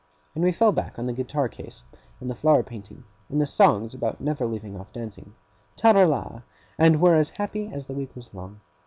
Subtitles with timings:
[0.33, 1.83] And we fell back on the guitar case,
[2.19, 5.35] and the flower painting, and the songs about never leaving off dancing,
[5.75, 6.41] Ta ra la!
[6.79, 8.61] and were as happy as the week was long.